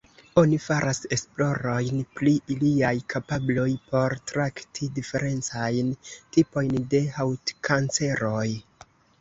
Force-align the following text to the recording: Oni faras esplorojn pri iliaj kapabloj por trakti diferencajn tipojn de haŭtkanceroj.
Oni 0.41 0.57
faras 0.67 0.99
esplorojn 1.17 1.99
pri 2.19 2.33
iliaj 2.55 2.93
kapabloj 3.15 3.67
por 3.91 4.15
trakti 4.33 4.89
diferencajn 4.97 5.93
tipojn 6.39 6.77
de 6.95 7.05
haŭtkanceroj. 7.19 8.47